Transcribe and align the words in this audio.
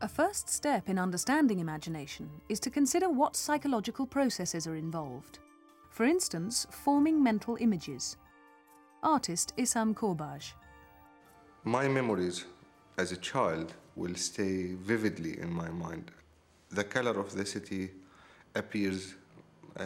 A 0.00 0.06
first 0.06 0.48
step 0.48 0.88
in 0.88 0.96
understanding 0.96 1.58
imagination 1.58 2.30
is 2.48 2.60
to 2.60 2.70
consider 2.70 3.10
what 3.10 3.34
psychological 3.34 4.06
processes 4.06 4.64
are 4.68 4.76
involved. 4.76 5.40
For 5.90 6.04
instance, 6.04 6.68
forming 6.70 7.20
mental 7.20 7.56
images. 7.58 8.16
Artist 9.02 9.54
Issam 9.56 9.94
Kourbaj. 9.94 10.52
My 11.64 11.88
memories 11.88 12.44
as 12.96 13.10
a 13.10 13.16
child 13.16 13.74
will 13.96 14.14
stay 14.14 14.74
vividly 14.74 15.40
in 15.40 15.52
my 15.52 15.68
mind. 15.68 16.12
The 16.70 16.84
color 16.84 17.18
of 17.18 17.34
the 17.34 17.44
city 17.44 17.90
appears 18.54 19.16
uh, 19.80 19.84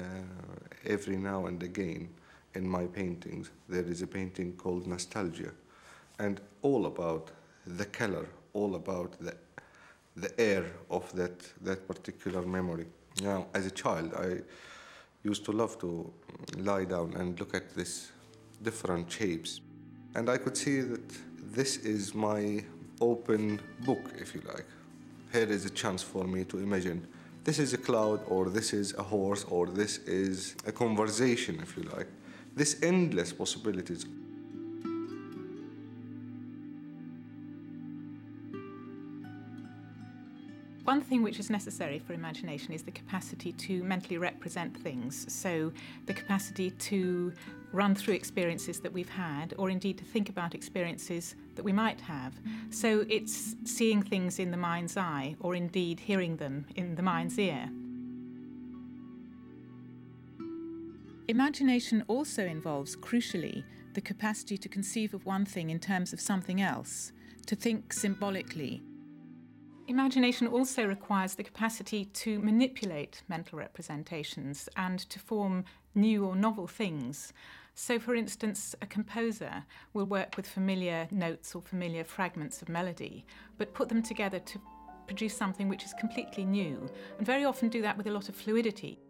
every 0.84 1.16
now 1.16 1.46
and 1.46 1.62
again 1.62 2.10
in 2.54 2.68
my 2.68 2.84
paintings. 2.84 3.50
There 3.66 3.88
is 3.88 4.02
a 4.02 4.06
painting 4.06 4.56
called 4.58 4.86
Nostalgia, 4.86 5.52
and 6.18 6.38
all 6.60 6.84
about 6.84 7.30
the 7.66 7.86
color, 7.86 8.28
all 8.52 8.74
about 8.74 9.18
the, 9.18 9.34
the 10.16 10.38
air 10.40 10.64
of 10.90 11.10
that, 11.14 11.40
that 11.62 11.86
particular 11.86 12.42
memory. 12.42 12.86
Now, 13.22 13.46
as 13.54 13.66
a 13.66 13.70
child, 13.70 14.14
I 14.14 14.40
used 15.22 15.44
to 15.44 15.52
love 15.52 15.78
to 15.80 16.12
lie 16.58 16.84
down 16.84 17.14
and 17.14 17.38
look 17.38 17.54
at 17.54 17.74
these 17.74 18.12
different 18.62 19.10
shapes. 19.10 19.60
And 20.14 20.28
I 20.28 20.36
could 20.36 20.56
see 20.56 20.80
that 20.80 21.12
this 21.52 21.78
is 21.78 22.14
my 22.14 22.64
open 23.00 23.60
book, 23.80 24.12
if 24.18 24.34
you 24.34 24.42
like. 24.46 24.66
Here 25.32 25.50
is 25.50 25.64
a 25.64 25.70
chance 25.70 26.02
for 26.02 26.24
me 26.24 26.44
to 26.44 26.58
imagine 26.58 27.06
this 27.44 27.58
is 27.58 27.72
a 27.72 27.78
cloud, 27.78 28.20
or 28.28 28.50
this 28.50 28.72
is 28.72 28.94
a 28.94 29.02
horse, 29.02 29.44
or 29.44 29.66
this 29.66 29.98
is 29.98 30.54
a 30.64 30.72
conversation, 30.72 31.58
if 31.60 31.76
you 31.76 31.82
like. 31.84 32.06
This 32.54 32.80
endless 32.82 33.32
possibilities. 33.32 34.06
One 40.84 41.00
thing 41.00 41.22
which 41.22 41.38
is 41.38 41.48
necessary 41.48 42.00
for 42.00 42.12
imagination 42.12 42.72
is 42.72 42.82
the 42.82 42.90
capacity 42.90 43.52
to 43.52 43.84
mentally 43.84 44.18
represent 44.18 44.76
things. 44.76 45.32
So, 45.32 45.72
the 46.06 46.14
capacity 46.14 46.70
to 46.70 47.32
run 47.72 47.94
through 47.94 48.14
experiences 48.14 48.80
that 48.80 48.92
we've 48.92 49.08
had, 49.08 49.54
or 49.58 49.70
indeed 49.70 49.96
to 49.98 50.04
think 50.04 50.28
about 50.28 50.56
experiences 50.56 51.36
that 51.54 51.62
we 51.62 51.72
might 51.72 52.00
have. 52.00 52.34
So, 52.70 53.06
it's 53.08 53.54
seeing 53.64 54.02
things 54.02 54.40
in 54.40 54.50
the 54.50 54.56
mind's 54.56 54.96
eye, 54.96 55.36
or 55.38 55.54
indeed 55.54 56.00
hearing 56.00 56.36
them 56.38 56.66
in 56.74 56.96
the 56.96 57.02
mind's 57.02 57.38
ear. 57.38 57.70
Imagination 61.28 62.02
also 62.08 62.44
involves, 62.44 62.96
crucially, 62.96 63.62
the 63.94 64.00
capacity 64.00 64.58
to 64.58 64.68
conceive 64.68 65.14
of 65.14 65.24
one 65.24 65.44
thing 65.44 65.70
in 65.70 65.78
terms 65.78 66.12
of 66.12 66.20
something 66.20 66.60
else, 66.60 67.12
to 67.46 67.54
think 67.54 67.92
symbolically 67.92 68.82
Imagination 69.88 70.46
also 70.46 70.86
requires 70.86 71.34
the 71.34 71.42
capacity 71.42 72.04
to 72.04 72.38
manipulate 72.38 73.22
mental 73.28 73.58
representations 73.58 74.68
and 74.76 75.00
to 75.10 75.18
form 75.18 75.64
new 75.94 76.24
or 76.24 76.36
novel 76.36 76.68
things. 76.68 77.32
So, 77.74 77.98
for 77.98 78.14
instance, 78.14 78.76
a 78.80 78.86
composer 78.86 79.64
will 79.92 80.04
work 80.04 80.36
with 80.36 80.46
familiar 80.46 81.08
notes 81.10 81.54
or 81.54 81.62
familiar 81.62 82.04
fragments 82.04 82.62
of 82.62 82.68
melody, 82.68 83.26
but 83.58 83.74
put 83.74 83.88
them 83.88 84.02
together 84.02 84.38
to 84.38 84.60
produce 85.06 85.36
something 85.36 85.68
which 85.68 85.84
is 85.84 85.94
completely 85.98 86.44
new, 86.44 86.88
and 87.18 87.26
very 87.26 87.44
often 87.44 87.68
do 87.68 87.82
that 87.82 87.96
with 87.96 88.06
a 88.06 88.12
lot 88.12 88.28
of 88.28 88.36
fluidity. 88.36 89.00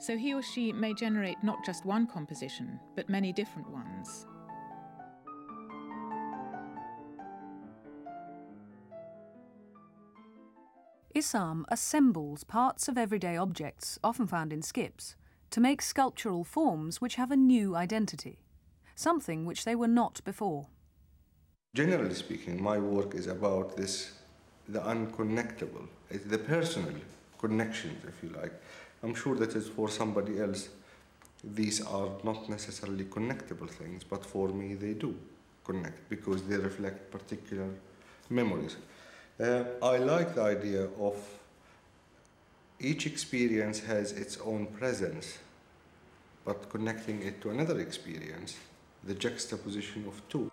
So, 0.00 0.16
he 0.16 0.34
or 0.34 0.42
she 0.42 0.72
may 0.72 0.94
generate 0.94 1.42
not 1.44 1.64
just 1.64 1.86
one 1.86 2.06
composition, 2.06 2.80
but 2.96 3.08
many 3.08 3.32
different 3.32 3.70
ones. 3.70 4.26
Issam 11.16 11.64
assembles 11.68 12.44
parts 12.44 12.88
of 12.88 12.98
everyday 12.98 13.38
objects, 13.38 13.98
often 14.04 14.26
found 14.26 14.52
in 14.52 14.60
skips, 14.60 15.16
to 15.48 15.60
make 15.60 15.80
sculptural 15.80 16.44
forms 16.44 17.00
which 17.00 17.14
have 17.14 17.30
a 17.30 17.36
new 17.36 17.74
identity, 17.74 18.40
something 18.94 19.46
which 19.46 19.64
they 19.64 19.74
were 19.74 19.88
not 19.88 20.20
before. 20.26 20.66
Generally 21.74 22.16
speaking, 22.16 22.62
my 22.62 22.76
work 22.76 23.14
is 23.14 23.28
about 23.28 23.78
this 23.78 24.12
the 24.68 24.80
unconnectable, 24.80 25.88
it's 26.10 26.26
the 26.26 26.36
personal 26.36 26.92
connections, 27.38 28.04
if 28.06 28.22
you 28.22 28.36
like. 28.36 28.52
I'm 29.02 29.14
sure 29.14 29.36
that 29.36 29.56
is 29.56 29.68
for 29.68 29.88
somebody 29.88 30.38
else, 30.38 30.68
these 31.42 31.80
are 31.80 32.10
not 32.24 32.50
necessarily 32.50 33.06
connectable 33.06 33.70
things, 33.70 34.04
but 34.04 34.26
for 34.26 34.48
me 34.48 34.74
they 34.74 34.92
do 34.92 35.16
connect 35.64 36.10
because 36.10 36.42
they 36.42 36.58
reflect 36.58 37.10
particular 37.10 37.70
memories. 38.28 38.76
Uh, 39.38 39.64
I 39.82 39.98
like 39.98 40.34
the 40.34 40.42
idea 40.42 40.88
of 40.98 41.14
each 42.80 43.06
experience 43.06 43.80
has 43.80 44.12
its 44.12 44.38
own 44.38 44.66
presence, 44.66 45.38
but 46.46 46.70
connecting 46.70 47.22
it 47.22 47.42
to 47.42 47.50
another 47.50 47.78
experience, 47.78 48.56
the 49.04 49.12
juxtaposition 49.12 50.06
of 50.08 50.22
two. 50.30 50.50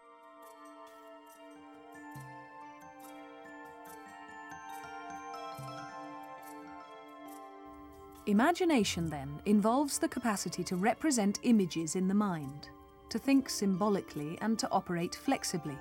Imagination, 8.25 9.09
then, 9.09 9.29
involves 9.45 9.97
the 9.97 10.09
capacity 10.09 10.63
to 10.65 10.75
represent 10.75 11.39
images 11.43 11.95
in 11.95 12.09
the 12.09 12.13
mind, 12.13 12.67
to 13.09 13.17
think 13.17 13.49
symbolically 13.49 14.37
and 14.41 14.59
to 14.59 14.69
operate 14.71 15.15
flexibly, 15.15 15.77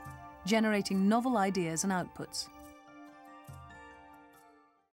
generating 0.46 1.08
novel 1.08 1.36
ideas 1.36 1.82
and 1.82 1.92
outputs. 1.92 2.48